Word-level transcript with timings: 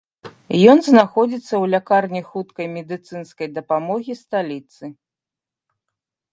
Ён 0.71 0.79
знаходзіцца 0.87 1.39
ў 1.39 1.59
лякарні 1.73 2.21
хуткай 2.31 2.67
медыцынскай 2.77 3.47
дапамогі 3.61 4.13
сталіцы. 4.25 4.85